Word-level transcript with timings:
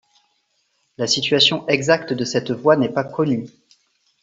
La 0.97 1.05
situation 1.05 1.63
exacte 1.67 2.11
de 2.11 2.25
cette 2.25 2.49
voie 2.49 2.75
n'est 2.75 2.89
pas 2.89 3.03
connue. 3.03 3.45